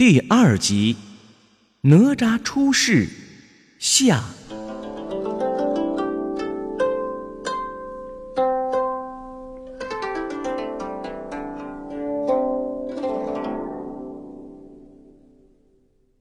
[0.00, 0.96] 第二集，
[1.82, 3.06] 哪吒出世
[3.78, 4.24] 下。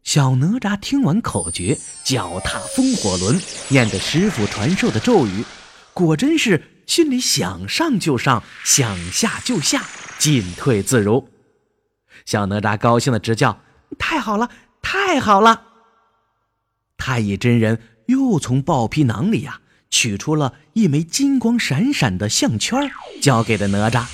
[0.03, 3.39] 小哪吒听完口诀，脚踏风火轮，
[3.69, 5.45] 念着师傅传授的咒语，
[5.93, 9.85] 果真是心里想上就上，想下就下，
[10.17, 11.29] 进退自如。
[12.25, 13.57] 小哪吒高兴的直叫
[13.97, 14.49] ：“太好了，
[14.81, 15.63] 太好了！”
[16.97, 24.05] 太乙真人又从豹皮囊里呀取出了一枚金光闪闪的项圈，交给了哪吒。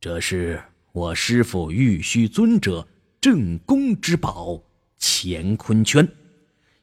[0.00, 0.62] 这是
[0.92, 2.86] 我师傅玉虚尊者。
[3.20, 4.62] 镇宫之宝
[5.00, 6.06] 乾坤圈，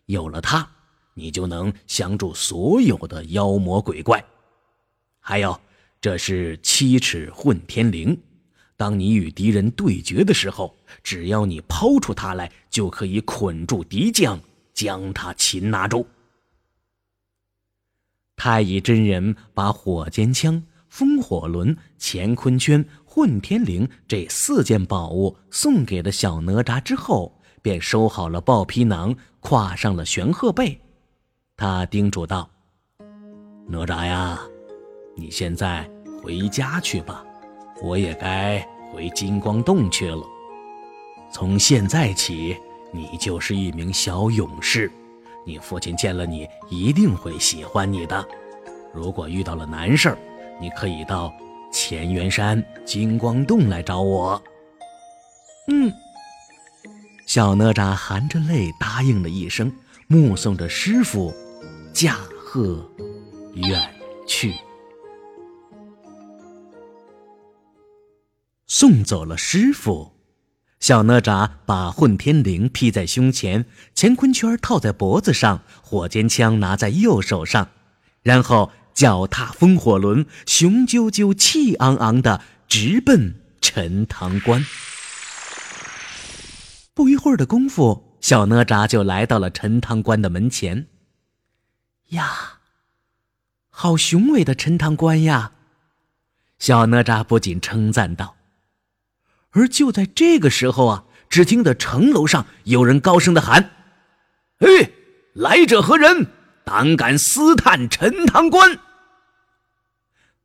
[0.07, 0.67] 有了它，
[1.13, 4.25] 你就能降住所有的妖魔鬼怪。
[5.19, 5.61] 还有，
[6.01, 8.17] 这是七尺混天绫，
[8.81, 14.39] 当你与敌人对决的时候，只要你抛出它来，就可以捆住敌将，
[14.73, 16.07] 将他擒拿住。
[18.35, 20.63] 太乙真人把火尖枪。
[20.89, 30.81] 风火轮、乾坤圈、混天绫这四件宝物送给了小哪吒之后，便收好了豹皮囊，跨上了玄鹤背。
[31.55, 32.49] 他叮嘱道
[33.69, 34.41] ：“哪吒呀，
[35.15, 35.87] 你现在
[36.19, 37.23] 回家去吧，
[37.81, 40.21] 我也该回金光洞去了。
[41.31, 42.57] 从现在起，
[42.91, 44.91] 你就是一名小勇士，
[45.45, 48.27] 你父亲见了你一定会喜欢你的。
[48.93, 50.17] 如果遇到了难事儿，”
[50.61, 51.33] 你可以到
[51.73, 54.39] 乾元山金光洞来找我。
[55.69, 55.91] 嗯，
[57.25, 59.73] 小哪吒含着泪答应了一声，
[60.05, 61.33] 目送着师傅
[61.91, 62.87] 驾鹤
[63.55, 63.91] 远
[64.27, 64.53] 去。
[68.81, 70.13] 送走了师傅，
[70.79, 77.69] 小哪吒把混天绫披在胸前，乾坤圈套在脖子上，火尖枪拿在右手上，
[78.23, 78.71] 然后。
[78.93, 84.65] 脚踏风火轮，雄赳赳、气昂昂的直奔陈塘关。
[86.93, 90.87] 不一会儿的功夫，小哪吒就来到了陈塘关的门前。
[92.09, 92.59] 呀，
[93.69, 95.53] 好雄伟的陈塘关呀！
[96.59, 98.35] 小哪吒不仅称赞道。
[99.51, 103.71] 而就在这个时候啊，只听得城楼上有人高声的喊
[104.59, 104.91] ：“哎，
[105.33, 106.27] 来者何人？”
[106.63, 108.77] 胆敢私探陈塘关？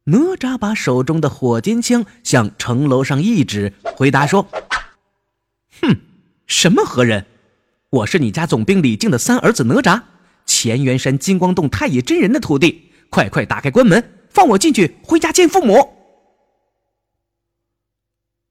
[0.04, 4.48] 哪吒把手中的火尖枪向城楼上一指，回答说
[5.82, 5.96] ：“哼，
[6.46, 7.26] 什么何人？
[7.90, 10.02] 我是你家总兵李靖的三儿子哪吒，
[10.46, 12.90] 乾元山金光洞太乙真人的徒弟。
[13.10, 15.92] 快快打开关门，放我进去回家见父母。”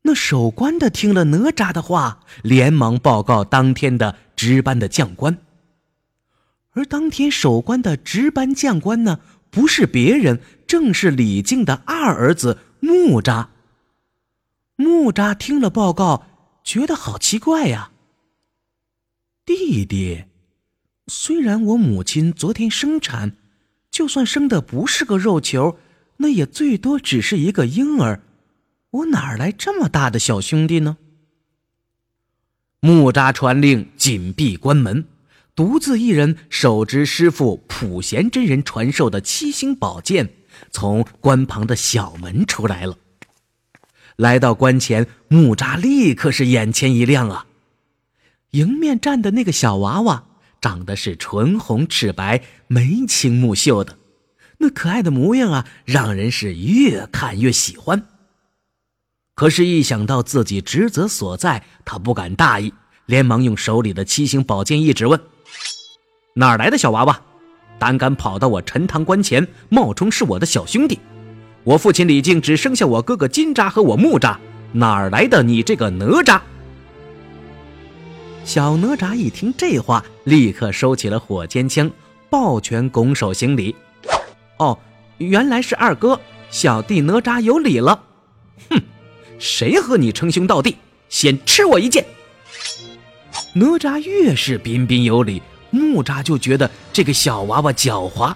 [0.07, 5.39] 那守关的听了哪吒的话，连忙报告当天的值班的将官。
[6.73, 13.47] 而当天守关的值班将官呢，不是别人，正是李靖的二儿子木吒。
[14.75, 16.27] 木吒听了报告，
[16.63, 17.89] 觉得好奇怪呀。
[19.43, 20.25] 弟弟，
[21.07, 23.37] 虽然我母亲昨天生产，
[23.89, 25.79] 就算生的不是个肉球，
[26.17, 28.21] 那也最多只是一个婴儿，
[28.95, 30.97] 我哪来这么大的小兄弟呢？
[32.79, 35.05] 木吒传令，紧闭关门。
[35.53, 40.29] 独自一人手执师傅普贤真人传授的七星宝剑，
[40.71, 42.97] 从关旁的小门出来了。
[44.15, 47.47] 来到关前，木吒立刻是眼前一亮啊！
[48.51, 50.25] 迎面站的那个小娃娃，
[50.61, 53.97] 长得是唇红齿白、眉清目秀的，
[54.59, 58.07] 那可爱的模样啊，让人是越看越喜欢。
[59.35, 62.73] 可是，一想到自己职责所在，他不敢大意，
[63.05, 65.19] 连忙用手里的七星宝剑一指，问。
[66.35, 67.21] 哪儿来的小娃娃，
[67.77, 70.97] 胆敢跑到我陈塘关前，冒充是我的小兄弟？
[71.65, 74.37] 我父亲李靖只剩下我哥哥金吒和我木吒，
[74.71, 76.39] 哪儿来的你这个哪吒？
[78.45, 81.91] 小哪吒一听这话，立刻收起了火尖枪，
[82.29, 83.75] 抱拳拱手行礼。
[84.59, 84.79] 哦，
[85.17, 86.17] 原来是二哥，
[86.49, 88.01] 小弟哪吒有礼了。
[88.69, 88.81] 哼，
[89.39, 90.77] 谁和你称兄道弟？
[91.09, 92.05] 先吃我一剑！
[93.53, 95.41] 哪吒越是彬彬有礼。
[95.71, 98.33] 木吒就觉得这个小娃娃狡猾，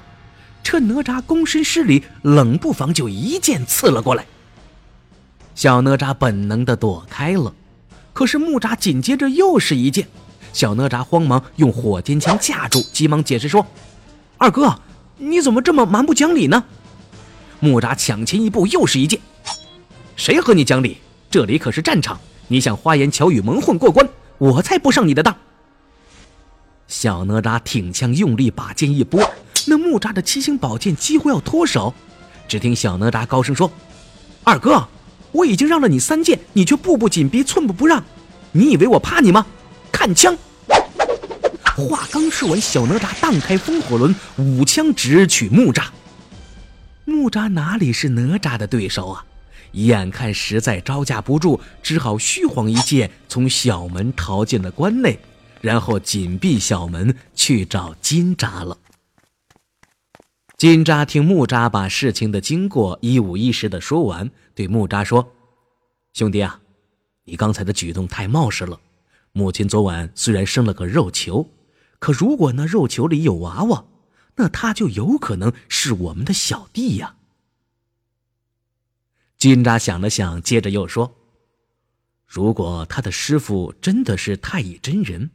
[0.62, 4.26] 趁哪吒躬身施礼，冷不防就一剑刺了过来。
[5.56, 7.54] 小哪吒本能的躲开了，
[8.12, 10.08] 可是木吒紧接着又是一剑，
[10.52, 13.66] 小哪吒慌忙用火尖枪架住，急忙解释说
[14.38, 14.82] ：“二哥，
[15.18, 16.66] 你怎么这么蛮不讲理呢？”
[17.62, 19.20] 木吒抢前一步，又是一剑
[20.20, 20.98] ：“谁和你讲理？
[21.32, 22.20] 这里可是战场，
[22.50, 24.06] 你想花言巧语蒙混过关，
[24.38, 25.34] 我才不上你的当。
[26.90, 29.22] 小哪吒挺枪用力把剑一拨，
[29.66, 31.94] 那木吒的七星宝剑几乎要脱手。
[32.50, 33.72] 只听小哪吒高声说
[34.44, 34.86] ：“二哥，
[35.32, 38.04] 我已经让了你三剑，你却步步紧逼，寸步不让。
[38.52, 39.46] 你以为我怕你吗？
[39.90, 40.38] 看枪！”
[41.64, 45.86] 话刚说完，小哪吒荡开风火轮，舞枪直取木吒。
[47.06, 49.24] 木吒哪里是哪吒的对手啊？
[49.74, 55.20] 眼看实在招架不住，只好虚晃一剑，从小门逃进了关内，
[55.62, 58.78] 然后紧闭小门去找金吒了。
[60.58, 65.32] 金吒听木吒把事情的经过一五一十的说完，对木吒说
[66.14, 66.60] ：“兄弟啊，
[67.24, 68.80] 你刚才的举动太冒失了。
[69.32, 71.50] 母亲昨晚虽然生了个肉球，
[72.00, 73.86] 可如果那肉球里有娃娃，
[74.36, 77.16] 那他就有可能是我们的小弟呀。”
[79.40, 81.16] 金吒想了想，接着又说
[82.28, 85.32] ：“如果他的师傅真的是太乙真人，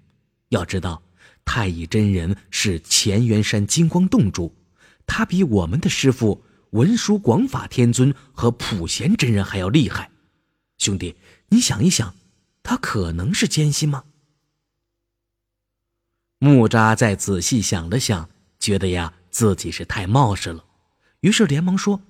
[0.51, 1.03] 要知道，
[1.43, 4.55] 太乙真人是乾元山金光洞主，
[5.07, 10.11] 他比我们的师傅文殊广法天尊和普贤真人还要厉害。
[10.77, 11.17] 兄弟，
[11.49, 12.15] 你想一想，
[12.63, 14.05] 他可能是奸细吗？”
[16.41, 18.29] 木吒再仔细想了想，
[18.61, 20.63] 觉得呀自己是太冒失了，
[21.21, 22.03] 于是连忙说。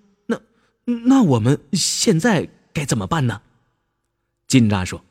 [0.86, 3.40] 那我们现在该怎么办呢？
[4.46, 5.02] 金吒说：“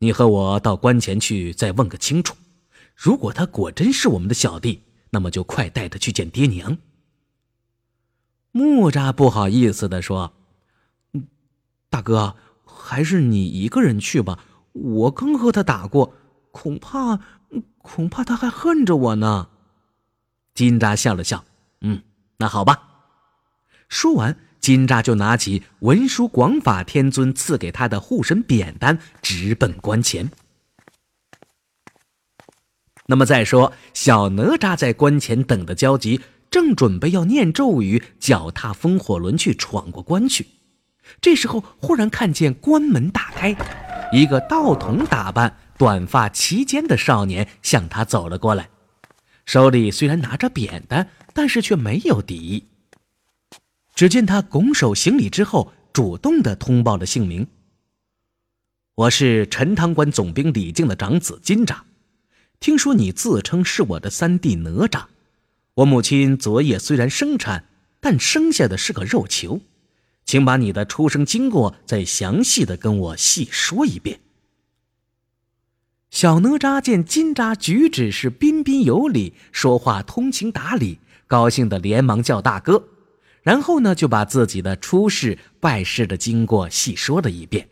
[0.00, 2.34] 你和我到关前去，再问个清楚。
[2.94, 6.78] 如果他果真是我们的小弟，那么就快带他去见爹娘。”
[8.52, 10.32] 木吒不好意思的说
[11.90, 12.34] ：“大哥，
[12.64, 14.42] 还是你一个人去吧。
[14.72, 16.14] 我刚和他打过，
[16.52, 17.20] 恐怕
[17.78, 19.50] 恐怕他还恨着我呢。”
[20.54, 21.44] 金吒笑了笑
[21.82, 22.02] ：“嗯，
[22.38, 22.88] 那好吧。”
[23.90, 24.38] 说完。
[24.66, 30.28] 金吒就拿起文殊广法天尊赐给他的护身扁担，直奔关前。
[33.06, 36.20] 那么再说，小哪吒在关前等得焦急，
[36.50, 40.44] 正准备要念咒语，脚踏风火轮去闯过关去。
[41.20, 43.54] 这时候，忽然看见关门大开，
[44.10, 48.68] 一个道童打扮、短发齐肩的少年向他走了过来，
[49.44, 52.66] 手里虽然拿着扁担，但是却没有敌意。
[53.96, 57.46] 只见他拱手行礼之后，主动的通报了姓名。
[58.94, 61.78] 我是陈塘关总兵李靖的长子金吒，
[62.60, 65.06] 听说你自称是我的三弟哪吒。
[65.76, 67.64] 我母亲昨夜虽然生产，
[67.98, 69.62] 但生下的是个肉球，
[70.26, 74.20] 请把你的出生经过再详细的跟我细说一遍。
[76.10, 82.90] 小哪吒见金吒举止是彬彬有礼，说话通情达理，高兴的连忙叫大哥。
[83.46, 87.68] 然后呢，就把自己的出世、拜师的经过细说了一遍。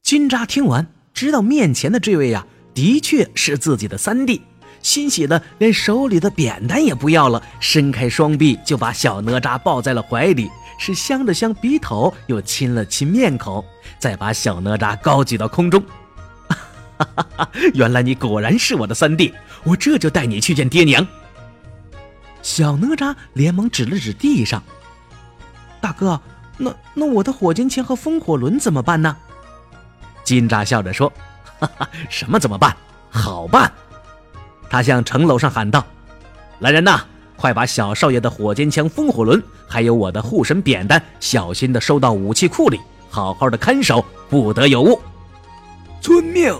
[0.00, 4.40] 金吒听完，知道面前的这位呀，的确是自己的三弟，
[4.80, 10.48] 欣喜的连手里的扁担也不要了，伸开双臂就把小哪吒抱在了怀里，
[10.78, 13.64] 是香了香鼻头，又亲了亲面孔，
[13.98, 15.82] 再把小哪吒高举到空中。
[16.48, 17.50] 哈哈哈！
[17.74, 19.34] 原来你果然是我的三弟，
[19.64, 21.04] 我这就带你去见爹娘。
[22.42, 24.62] 小哪吒连忙指了指地上
[25.80, 26.20] ：“大哥，
[26.58, 29.16] 那那我的火尖枪和风火轮怎么办呢？”
[30.24, 31.12] 金吒笑着说
[31.58, 32.76] ：“哈哈，什么怎么办？
[33.10, 33.70] 好办！”
[34.68, 35.84] 他向城楼上喊道
[36.60, 37.04] ：“来人呐，
[37.36, 45.00] 快把小少爷的火尖枪、风火轮，还有我的护身扁担，小心的收到武器库里，好好的看守，不得有误。”
[46.00, 46.52] 遵命。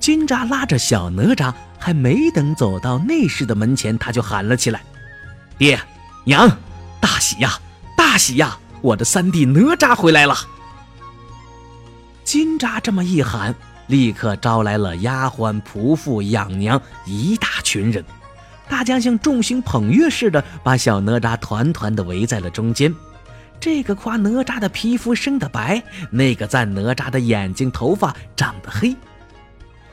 [0.00, 1.52] 金吒拉着小哪吒。
[1.80, 4.82] 还没等走到内室的门前，他就喊了起来
[5.56, 5.80] ：“爹
[6.24, 6.48] 娘，
[7.00, 7.58] 大喜呀，
[7.96, 8.58] 大喜呀！
[8.82, 10.36] 我的三弟哪吒回来了！”
[12.22, 13.54] 金吒这么一喊，
[13.88, 18.04] 立刻招来了丫鬟、仆妇、养娘一大群人，
[18.68, 22.94] 大家像众星捧月似的，把小哪吒团团的围在了中间。
[23.58, 28.94] 这个夸哪吒的皮肤生得白，那个赞哪吒的眼睛、头发长得黑。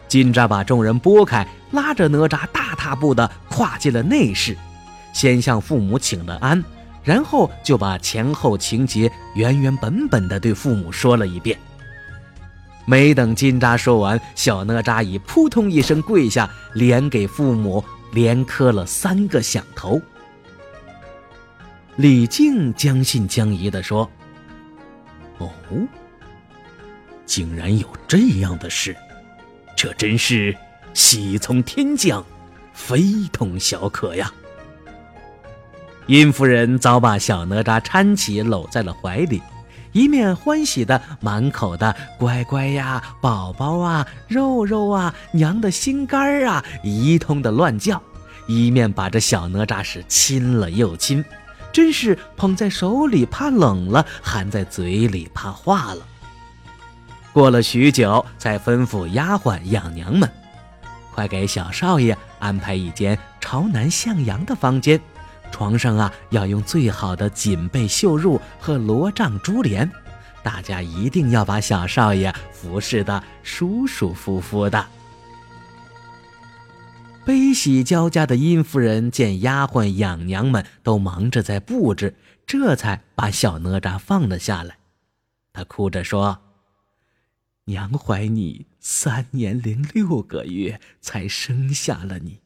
[0.07, 4.57] 金吒把众人拨开，拉着哪吒大踏步地跨进了内室，
[5.13, 6.63] 先向父母请了安，
[7.03, 11.57] 然后就把前后情节原原本本地对父母说了一遍。
[12.85, 17.83] 没等金吒说完，小哪吒已扑通一声跪下，连给父母
[18.13, 20.01] 连磕了三个响头。
[21.97, 24.09] 李靖将信将疑地说
[25.39, 25.49] ：“哦，
[27.25, 28.95] 竟然有这样的事。”
[29.77, 30.57] 这真是
[30.95, 32.25] 喜从天降，
[32.73, 34.33] 非同小可呀！
[36.07, 39.39] 殷夫人早把小哪吒搀起，搂在了怀里，
[39.91, 48.01] 一面欢喜的满口的乖乖呀、宝宝啊、肉肉啊、娘的心肝啊，一通的乱叫，
[48.47, 51.23] 一面把这小哪吒是亲了又亲，
[51.71, 56.03] 真是捧在手里怕冷了，含在嘴里怕化了。
[57.37, 60.27] 过了许久，才吩咐丫鬟养娘们，
[61.13, 64.99] 快给小少爷安排一间朝南向阳的房间。
[65.51, 69.87] 床上啊，要用最好的锦被绣褥和罗帐珠帘，
[70.41, 74.83] 大家一定要把小少爷服侍的舒舒服服的。
[77.23, 82.15] 悲喜交加的殷夫人见丫鬟养娘们都忙着在布置，
[82.47, 84.77] 这才把小哪吒放了下来。
[85.53, 86.39] 她哭着说
[87.67, 92.41] ：“娘怀你三年零六个月，才生下了你。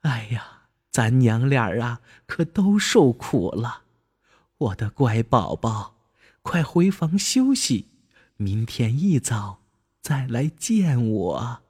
[0.00, 0.54] 哎呀！”
[0.90, 3.82] 咱娘俩啊，可都受苦了。
[4.56, 5.94] 我的乖宝宝，
[6.42, 7.86] 快回房休息，
[8.36, 9.60] 明天一早
[10.00, 11.62] 再来见我。